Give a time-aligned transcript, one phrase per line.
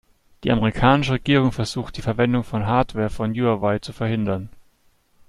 [0.43, 4.49] Die amerikanische Regierung versucht die Verwendung von Hardware von Huawei zu verhindern.